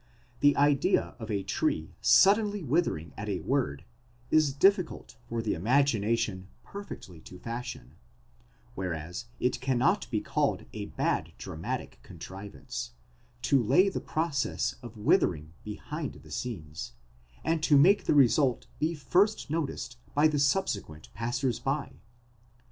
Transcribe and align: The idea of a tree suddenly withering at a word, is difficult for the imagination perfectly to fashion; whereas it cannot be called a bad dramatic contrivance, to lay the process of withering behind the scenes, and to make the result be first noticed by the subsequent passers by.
The 0.39 0.57
idea 0.57 1.13
of 1.19 1.29
a 1.29 1.43
tree 1.43 1.93
suddenly 2.01 2.63
withering 2.63 3.13
at 3.15 3.29
a 3.29 3.41
word, 3.41 3.85
is 4.31 4.51
difficult 4.51 5.15
for 5.29 5.43
the 5.43 5.53
imagination 5.53 6.47
perfectly 6.63 7.19
to 7.21 7.37
fashion; 7.37 7.97
whereas 8.73 9.25
it 9.39 9.61
cannot 9.61 10.09
be 10.09 10.19
called 10.19 10.65
a 10.73 10.87
bad 10.87 11.33
dramatic 11.37 11.99
contrivance, 12.01 12.93
to 13.43 13.61
lay 13.61 13.89
the 13.89 14.01
process 14.01 14.73
of 14.81 14.97
withering 14.97 15.53
behind 15.63 16.13
the 16.23 16.31
scenes, 16.31 16.93
and 17.43 17.61
to 17.61 17.77
make 17.77 18.05
the 18.05 18.15
result 18.15 18.65
be 18.79 18.95
first 18.95 19.51
noticed 19.51 19.97
by 20.15 20.27
the 20.27 20.39
subsequent 20.39 21.13
passers 21.13 21.59
by. 21.59 21.99